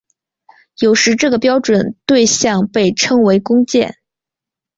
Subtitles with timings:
[0.79, 3.99] 有时这个标准对像被称为工件。